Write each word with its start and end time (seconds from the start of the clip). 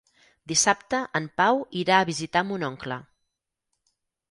Dissabte 0.51 1.01
en 1.19 1.27
Pau 1.41 1.61
irà 1.83 1.99
a 2.01 2.09
visitar 2.11 2.43
mon 2.49 2.67
oncle. 2.71 3.01